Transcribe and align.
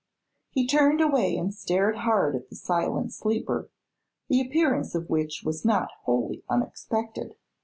He 0.49 0.65
turned 0.65 0.99
away 0.99 1.37
and 1.37 1.53
stared 1.53 1.97
hard 1.97 2.35
at 2.35 2.49
the 2.49 2.55
silent 2.55 3.13
sleeper, 3.13 3.69
the 4.29 4.41
appearance 4.41 4.95
of 4.95 5.11
which 5.11 5.43
was 5.43 5.63
not 5.63 5.89
wholly 6.05 6.43
unexpected. 6.49 7.35